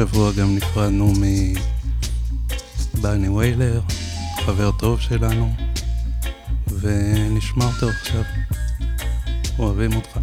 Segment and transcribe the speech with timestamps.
[0.00, 1.12] השבוע גם נפרדנו
[2.94, 3.80] מבני ויילר,
[4.46, 5.52] חבר טוב שלנו,
[6.68, 8.22] ונשמע אותו עכשיו.
[9.58, 10.18] אוהבים אותך.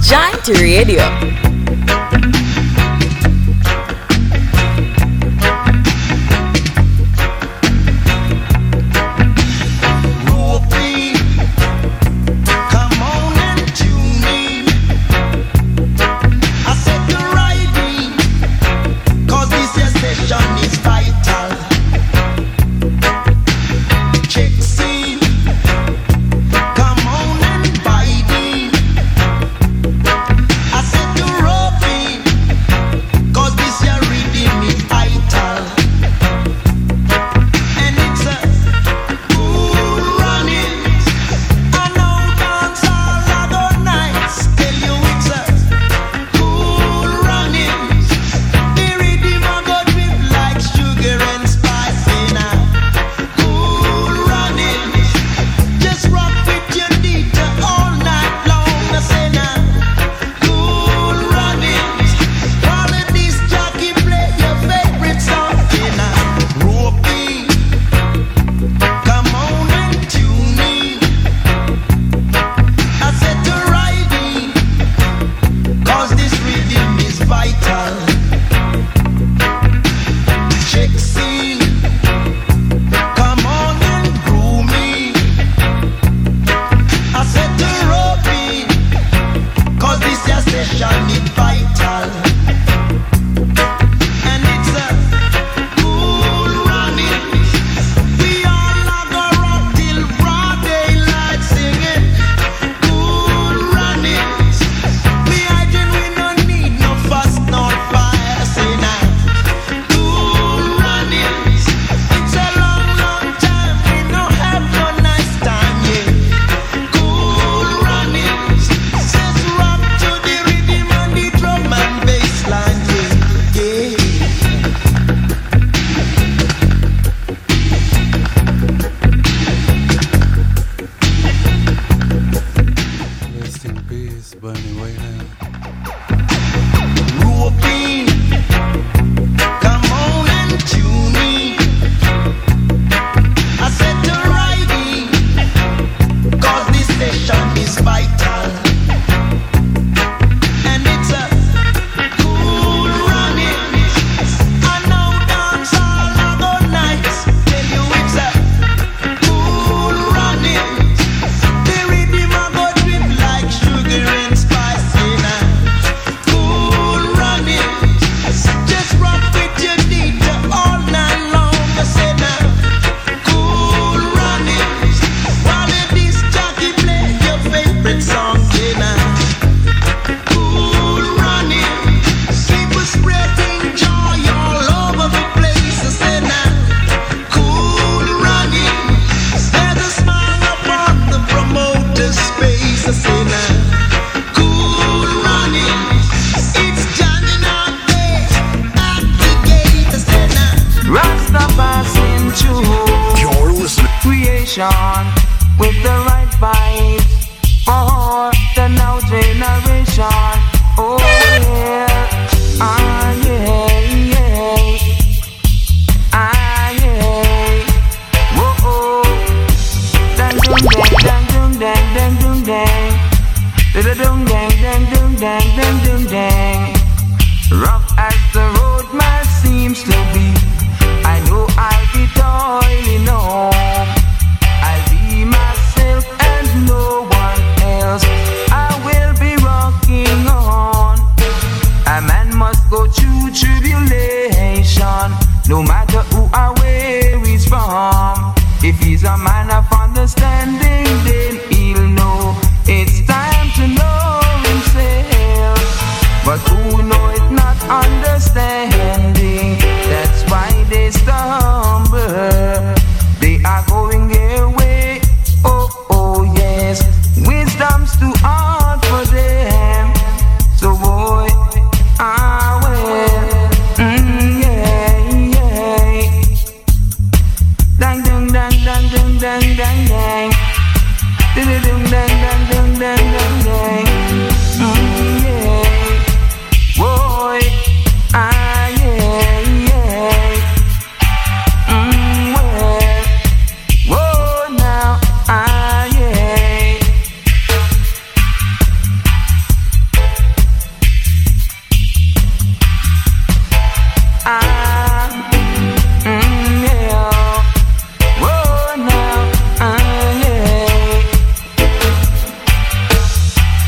[0.00, 1.47] Giant Radio.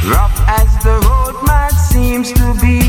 [0.08, 2.80] Rough as the road might seem to be,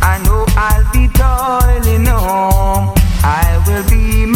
[0.00, 2.94] I know I'll be toiling home.
[3.24, 4.33] I will be.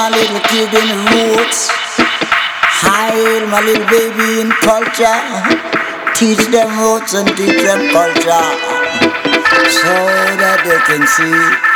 [0.00, 1.68] my little kid in the roots.
[2.80, 5.20] Hide my little baby in culture.
[6.16, 8.48] Teach them roots and teach them culture.
[9.68, 9.92] So
[10.40, 11.69] that they can see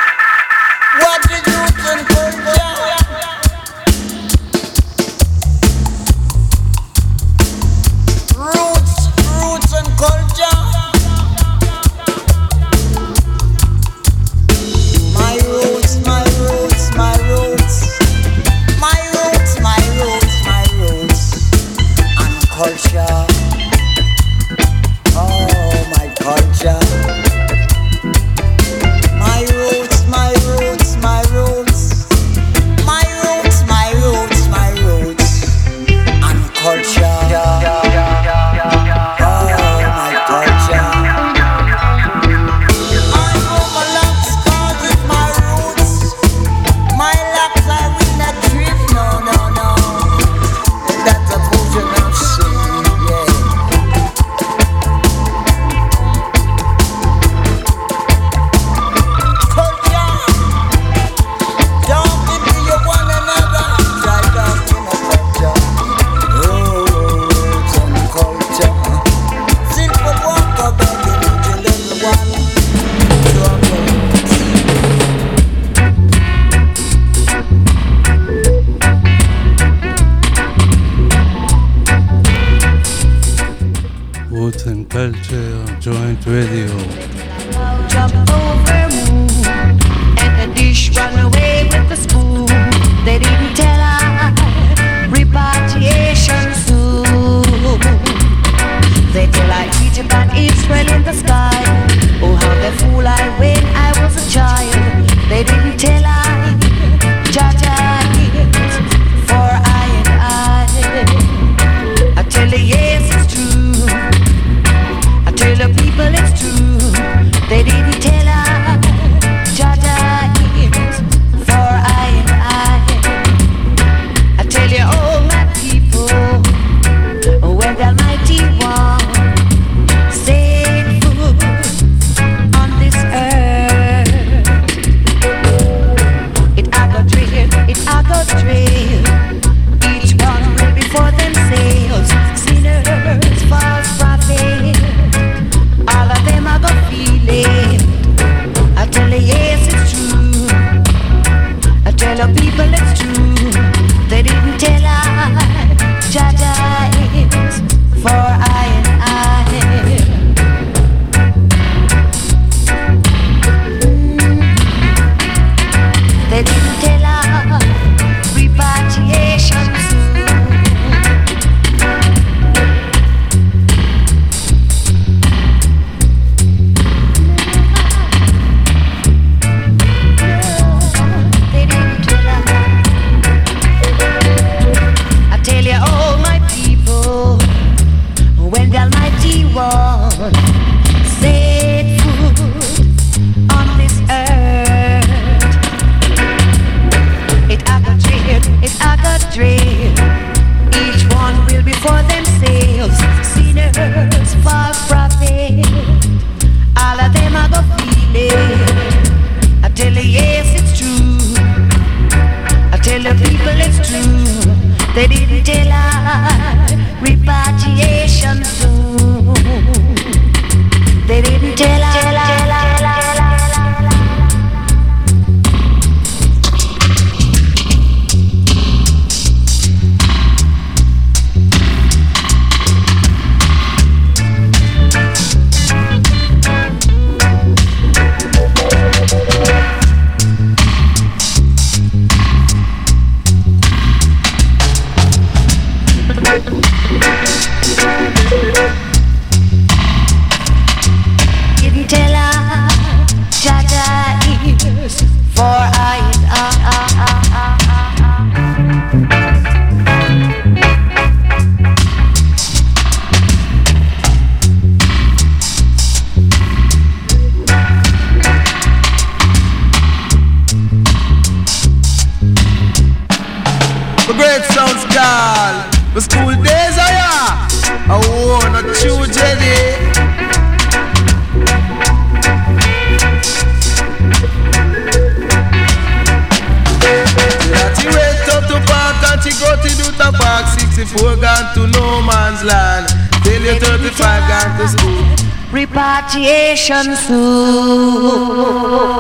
[295.95, 298.19] repatriation soon.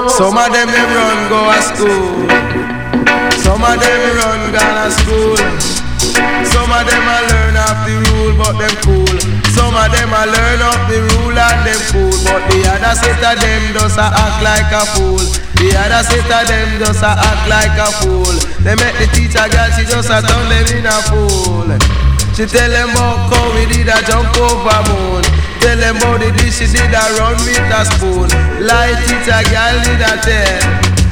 [0.09, 2.29] Some of them they run go to school.
[3.43, 5.37] Some of them run gone to school.
[6.47, 9.19] Some of them a learn off the rule but them cool
[9.51, 12.15] Some of them a learn off the rule and them fool.
[12.31, 15.19] But the other set of them just a act like a fool.
[15.59, 18.35] The other set of them just a act like a fool.
[18.63, 21.69] They make the teacher girl she just a turn them in a fool.
[22.39, 25.34] She tell them about how we did a jump over moon
[25.65, 28.29] Tell them about the dish she did a run with a spoon.
[28.61, 30.61] Lie teacher girl did a tell.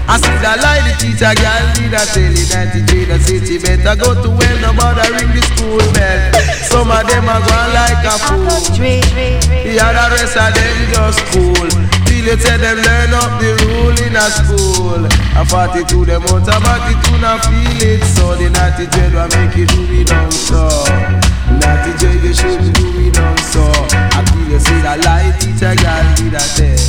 [0.04, 2.36] I see the lie the teacher girl did a tell.
[2.36, 6.20] In 93 the city better go to well no bother ring the school bell.
[6.68, 8.44] Some of them are going like a fool.
[8.76, 11.70] The other rest of them just cool.
[12.04, 15.00] Till you tell them learn up the rule in a school.
[15.32, 18.04] A 42 them out of 42 now feel it.
[18.04, 21.31] So the natty dread will make you do it down so
[21.62, 23.62] Natty dread you should do it down so?
[23.94, 26.82] I feel you see the light teacher girl did a tell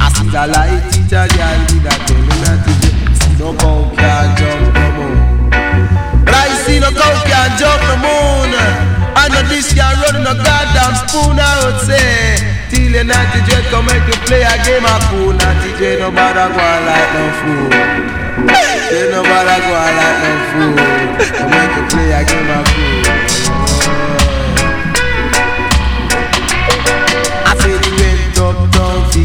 [0.00, 2.98] I see the light teacher girl did a tell Me natty dread
[3.38, 5.16] no cow can jump no moon.
[6.26, 8.50] I see no cow can jump the moon.
[9.14, 12.42] I know this can run no goddamn spoon I would say.
[12.68, 15.32] Till you natty dread come make you play a game of pool.
[15.32, 15.70] Naughty
[16.02, 17.70] no bother go on like no fool.
[18.90, 20.76] Say no bother go like no fool.
[21.38, 22.97] Come make you play a game of pool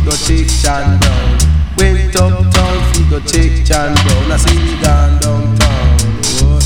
[0.04, 1.38] go check Chan down.
[1.78, 4.32] Went uptown, fi go check Chan down.
[4.32, 5.98] I see he gone downtown.
[6.44, 6.60] Oh,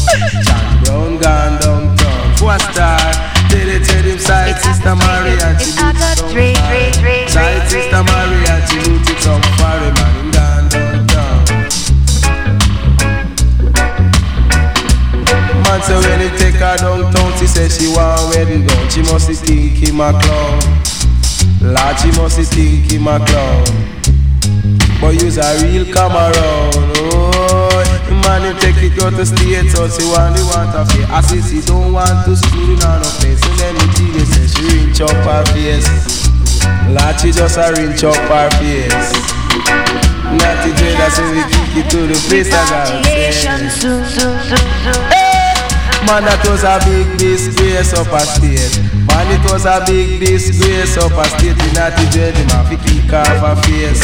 [0.46, 2.36] Chan Brown gone downtown.
[2.38, 2.98] Four star,
[3.50, 6.30] tell it, tell him side sister Maria, she do it some
[7.30, 10.14] Side sister Maria, she do it some foreign man.
[10.18, 11.40] Him gone downtown.
[15.64, 18.90] Man say when he take her downtown, she say she want wedding gown.
[18.90, 20.97] She must think him a clown.
[22.08, 23.66] She must think him a clown.
[25.02, 26.78] But you's a real come around.
[27.04, 27.84] Oh,
[28.24, 31.10] man, you take it go to state, so she want the want of it.
[31.10, 33.42] I see she don't want to school in no face.
[33.42, 35.90] So let me tell you, say she rinse up her face.
[37.20, 39.12] She just a rinse up her face.
[40.38, 43.04] Natty Dread, when we kick it to the face of God.
[46.06, 48.97] Man, that was a big disgrace up a state.
[49.08, 51.58] Man, it was a big disgrace up a state.
[51.58, 54.04] In Natty Dread, him have to kick off a face.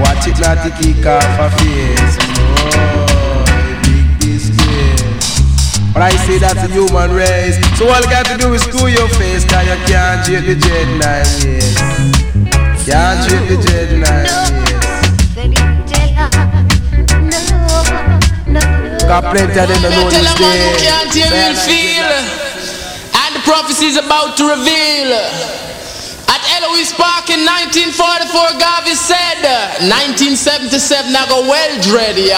[0.00, 2.16] Watch it not to kick off a face.
[2.20, 3.44] Oh,
[3.82, 5.02] big disgrace.
[5.92, 7.56] But I say that's a human race.
[7.78, 10.54] So all you got to do is screw your face, cause you can't treat the
[10.54, 11.76] dread nine years.
[12.84, 14.76] Can't treat the dread nine years.
[19.06, 20.82] Got plenty of them that know Tell this a man who day.
[20.82, 22.35] can't hear Say will that feel.
[23.46, 25.14] Prophecy is about to reveal.
[26.26, 29.38] At Eloise Park in 1944, Garvey said,
[29.86, 32.34] 1977, I go well dread, yeah.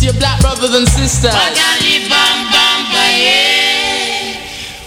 [0.00, 1.32] Your black brothers and sisters.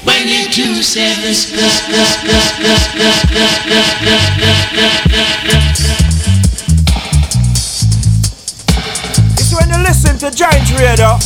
[0.05, 1.69] When you do seven It's when
[5.89, 6.02] you
[10.03, 11.17] listen to Giant Radio.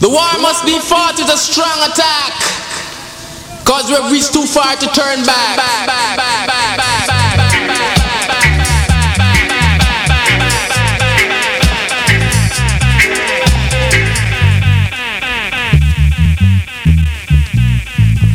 [0.00, 2.63] The war must be fought with a strong attack.
[3.64, 5.58] Cause we've reached too far to turn back.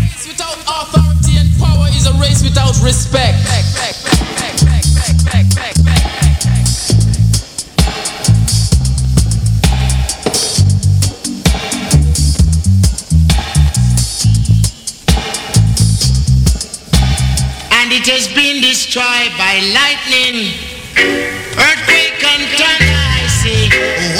[0.01, 3.38] Race without authority and power is a race without respect.
[18.09, 20.49] Has been destroyed by lightning,
[21.61, 22.97] earthquake and thunder.
[22.97, 24.18] I say,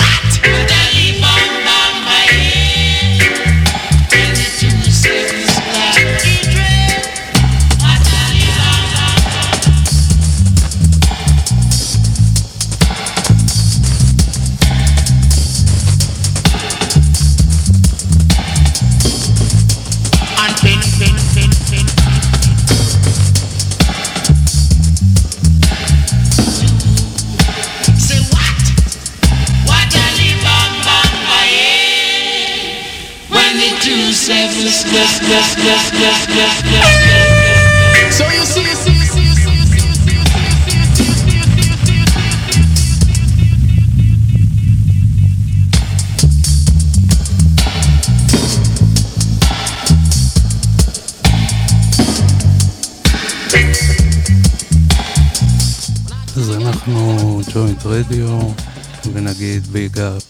[59.92, 60.24] ביג אפ,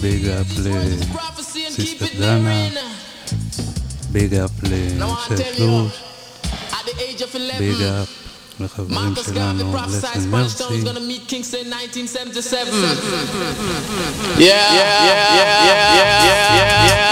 [0.00, 2.68] ביג אפ לסיסטר דנה,
[4.10, 5.92] ביג אפ לשף לוש,
[7.58, 8.08] ביג אפ
[8.60, 10.62] לחברים שלנו, לסן מרסי.
[14.36, 17.05] Yeah, yeah, yeah, yeah, yeah, yeah, yeah.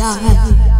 [0.00, 0.75] 爱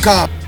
[0.00, 0.39] jointhill.com.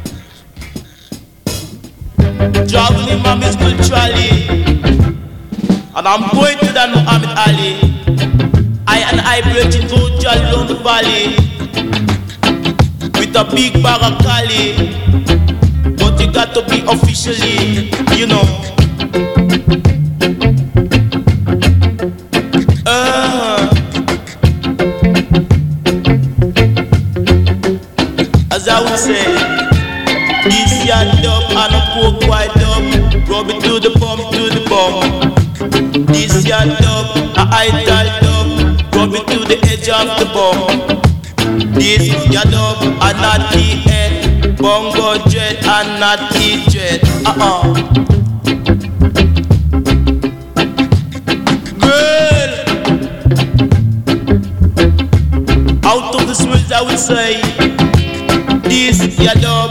[42.62, 47.00] your dub, a naughty head, bongo dread and natty dread.
[47.26, 47.62] Uh-uh.
[51.80, 52.52] Girl,
[55.84, 57.40] out of the words I would say,
[58.68, 59.61] this your dub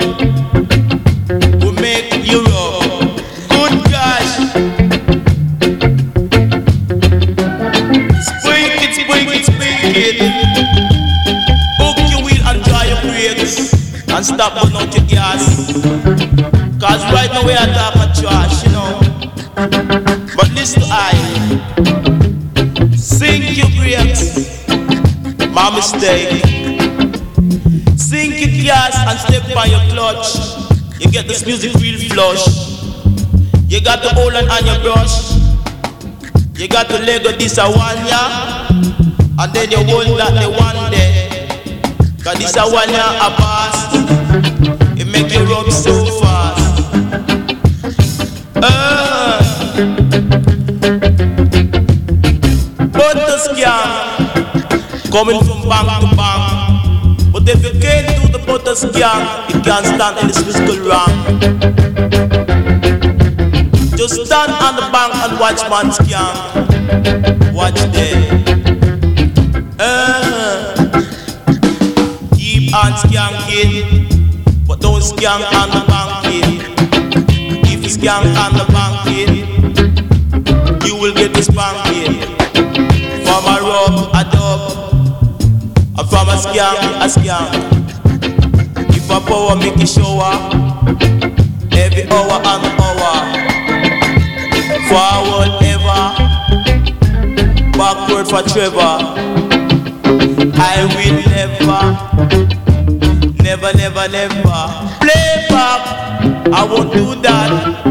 [17.32, 19.00] Cause right now we are trash, you know.
[20.36, 21.16] But listen I.
[22.96, 24.68] Sink your brakes.
[25.54, 26.44] My mistake.
[27.98, 30.36] Sink it gas and step on your clutch.
[31.00, 32.46] You get this music real flush.
[33.68, 35.32] You got the Holland on your brush.
[36.60, 38.68] You got the Lego this a one ya.
[39.40, 41.48] And then you hold that the one there.
[42.24, 43.96] Cause this a one ya a pass.
[45.00, 46.01] It make you rub so
[55.12, 57.34] coming from bank to bank.
[57.34, 61.42] But if you can't do the butter scam, you can't stand in this physical rank.
[63.98, 66.34] Just stand on the bank and watch man scam.
[67.54, 68.20] Watch them.
[69.78, 70.74] Uh,
[72.36, 76.62] keep on skanking, but don't skank on the banking.
[77.66, 78.51] If you skank on
[86.52, 87.48] scam, a scam.
[88.96, 90.34] If a power make you shower,
[91.72, 93.14] every hour and hour.
[94.90, 96.04] Forward ever,
[97.78, 98.98] backward for Trevor.
[100.60, 101.84] I will never,
[103.42, 104.66] never, never, never
[105.00, 105.82] play back.
[106.54, 107.86] I won't do that,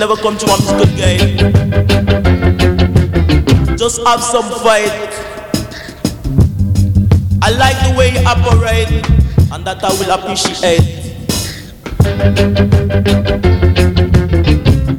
[0.00, 1.36] never come to one good game.
[3.76, 4.90] Just have some fight.
[7.42, 8.88] I like the way you operate,
[9.52, 10.80] and that I will appreciate.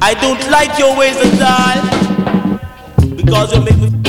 [0.00, 4.01] I don't like your ways at all because you make me.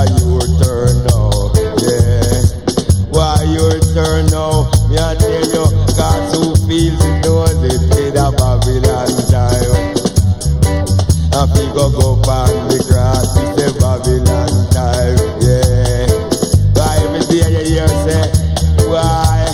[0.00, 1.52] a your turn now.
[1.76, 2.40] Yeah.
[3.12, 4.64] Why your turn now?
[4.88, 9.76] Me I tell you, God who feels knows it did a Babylon time.
[11.36, 15.20] And we go go the grass, it's a Babylon time.
[15.44, 16.08] Yeah.
[16.72, 18.24] Why every day you hear say,
[18.88, 19.44] why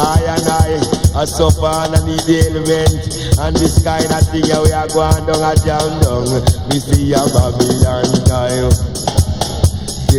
[0.00, 3.36] I and I are suffer and I need the element.
[3.38, 6.40] And this kind of thing we are going down a jam down.
[6.70, 8.89] We see a Babylon time.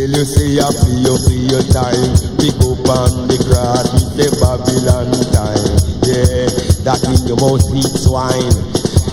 [0.02, 2.10] Till you see a feel feel time.
[2.34, 5.78] Pick up on the cross with the Babylon time.
[6.02, 6.50] Yeah
[6.82, 8.50] That in your mouth eat swine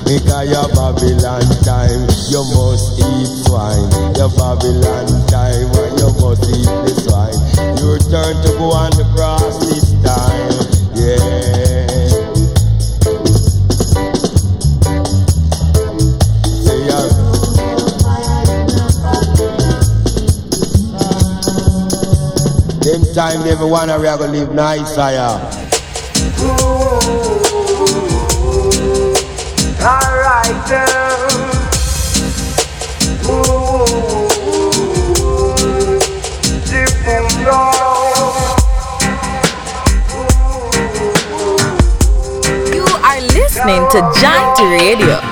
[0.02, 2.10] Because your Babylon time.
[2.34, 3.86] You must eat swine.
[4.18, 7.38] Your Babylon time when you must eat the swine
[7.78, 10.50] You turn to go on the cross this time.
[10.98, 11.49] Yeah.
[23.20, 25.36] time, everyone, we are going to live nice, I uh.
[25.36, 25.70] am.
[43.34, 45.29] Listening to Giant Radio.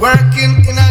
[0.00, 0.89] Working in a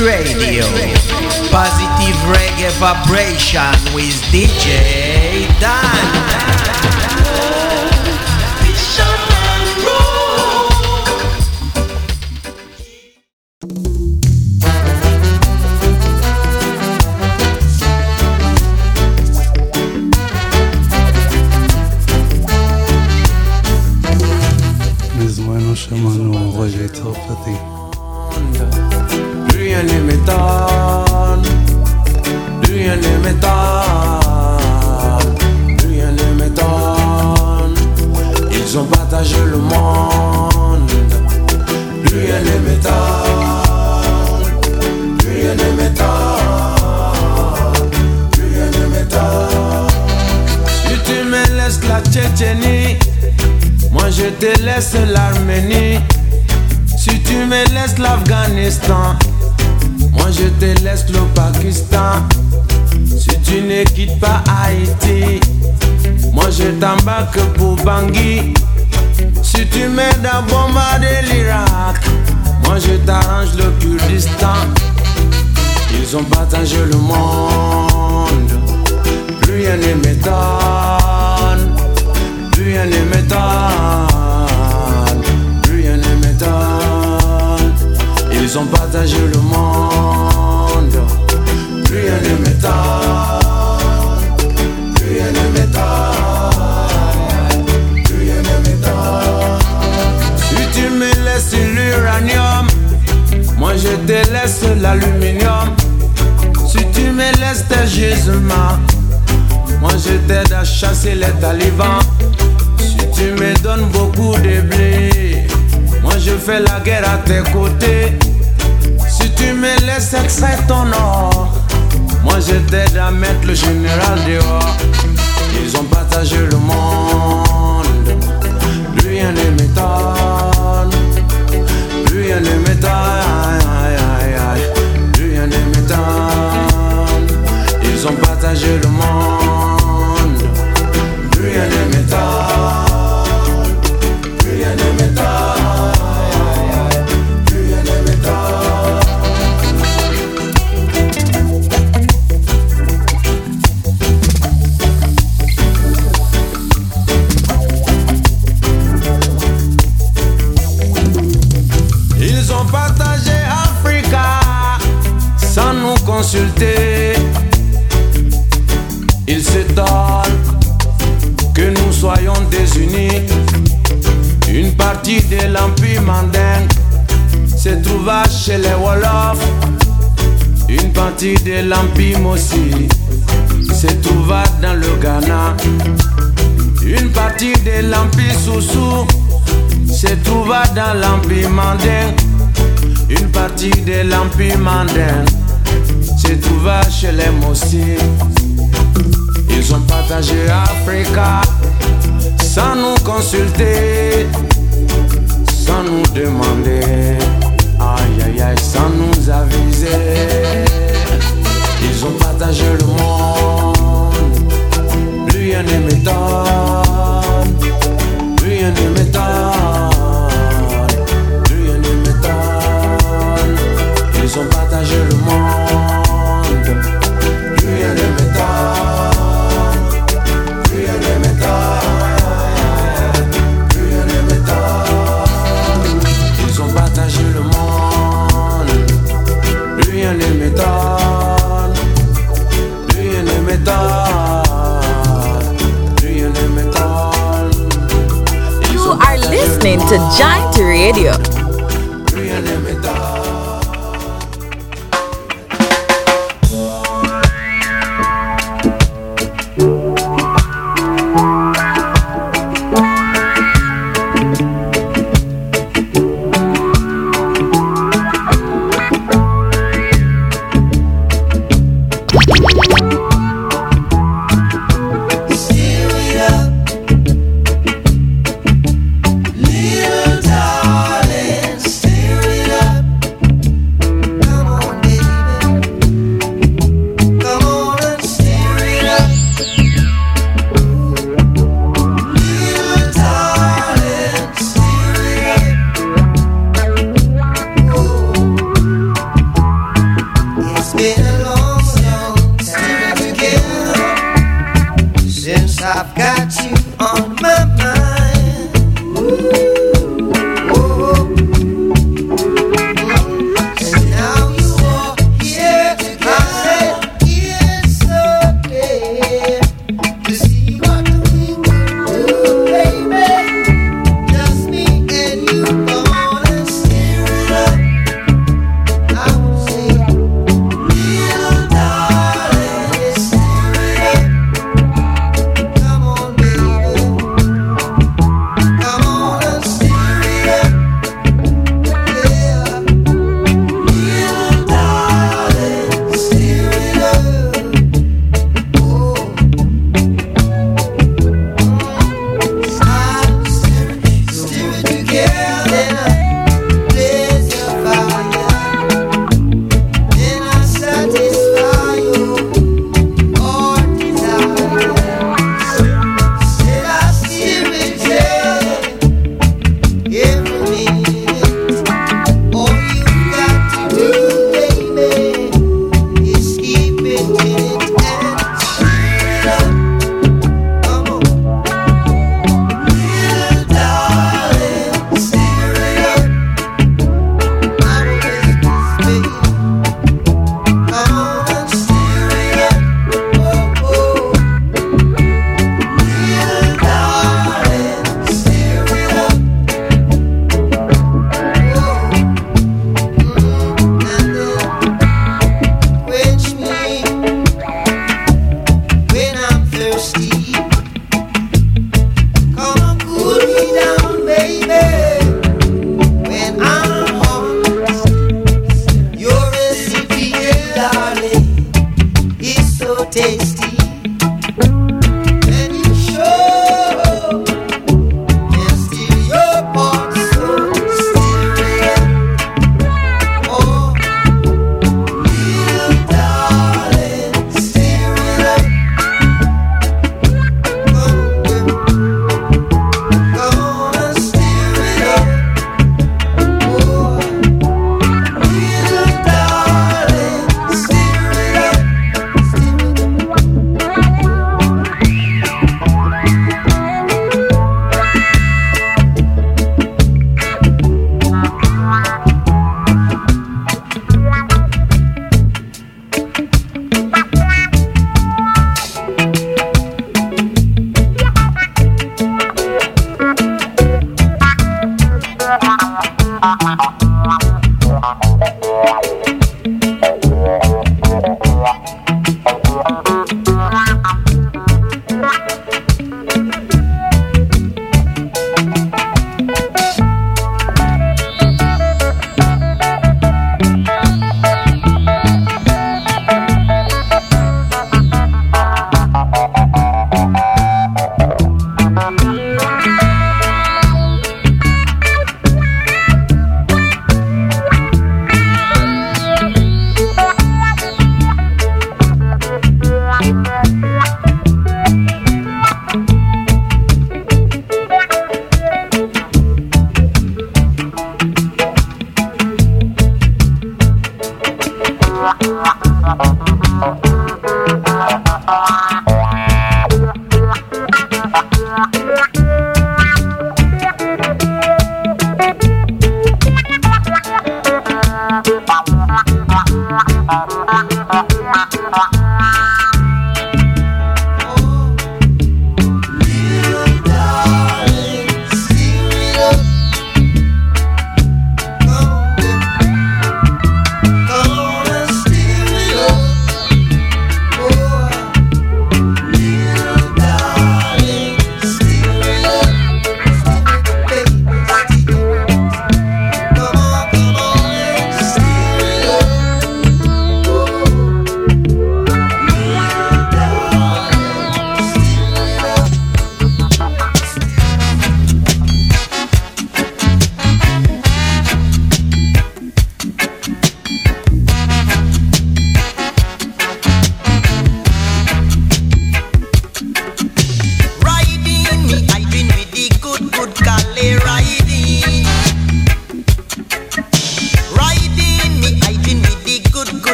[0.00, 0.64] Radio.
[1.50, 6.33] Positive reggae vibration with DJ Dan.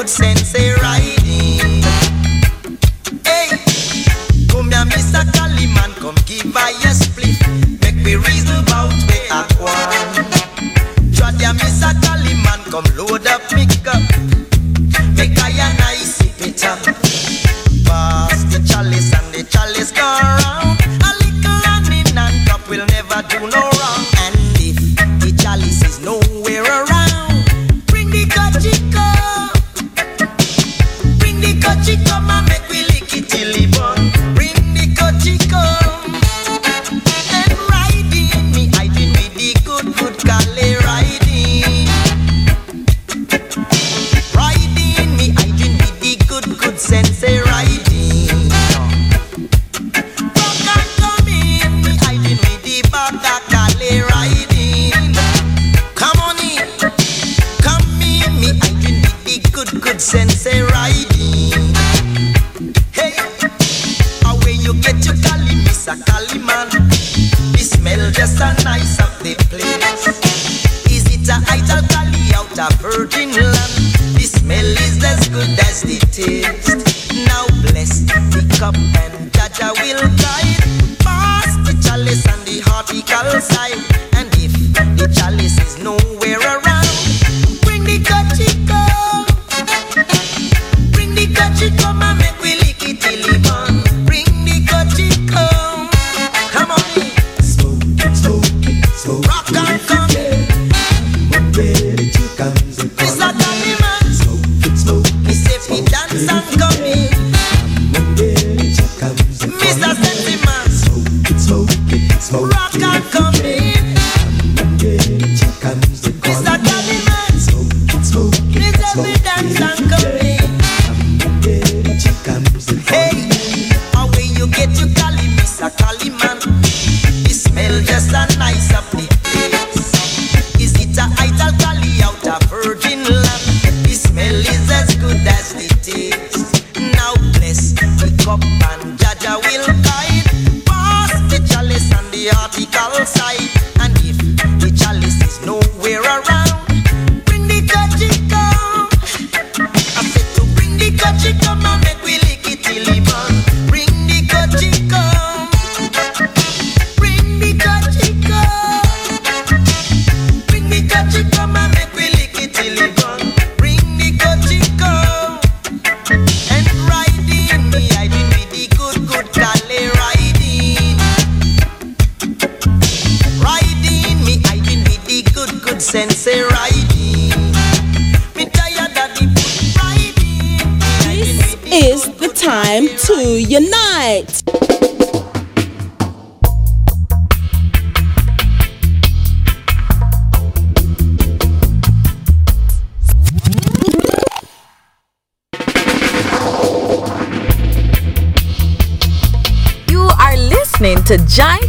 [0.00, 0.40] Good, sense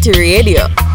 [0.01, 0.90] to Radio.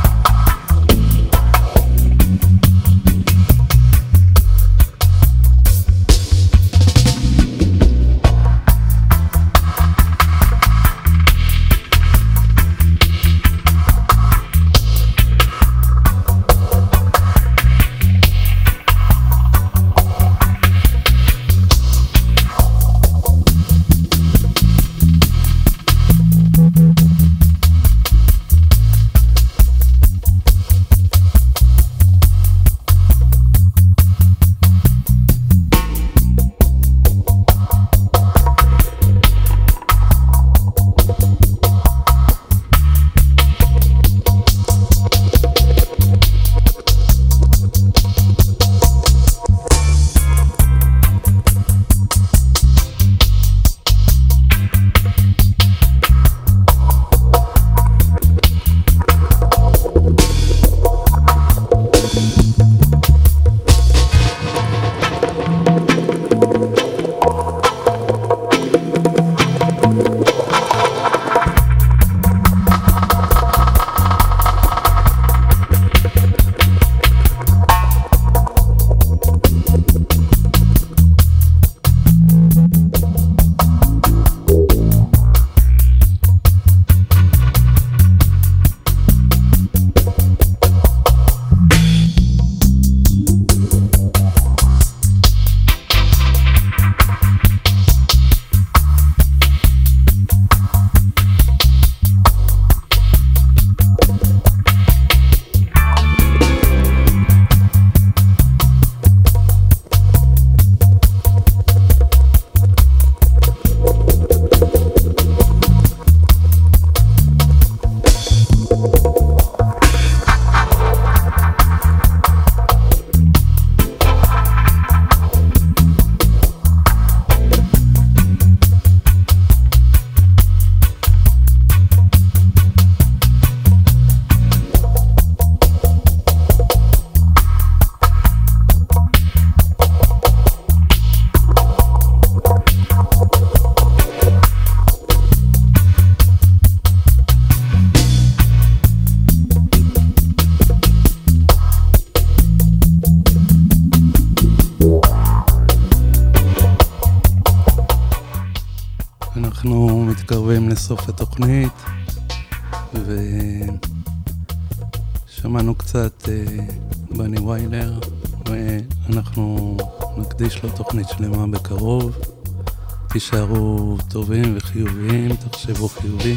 [173.31, 176.35] תישארו טובים וחיוביים, תחשבו חיובי,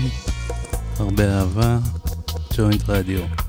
[0.99, 1.77] הרבה אהבה,
[2.57, 3.48] ג'וינט רדיו.